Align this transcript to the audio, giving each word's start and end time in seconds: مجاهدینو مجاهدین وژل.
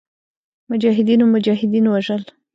مجاهدینو 0.71 1.25
مجاهدین 1.33 1.85
وژل. 1.89 2.21